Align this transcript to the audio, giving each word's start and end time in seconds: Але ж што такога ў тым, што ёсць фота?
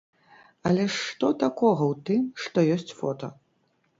Але 0.69 0.85
ж 0.93 0.93
што 1.09 1.27
такога 1.43 1.83
ў 1.91 1.95
тым, 2.09 2.21
што 2.45 2.57
ёсць 2.77 2.95
фота? 3.03 3.33